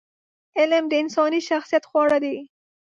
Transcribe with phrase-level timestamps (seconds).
[0.59, 2.37] علم د انساني شخصیت خواړه دي.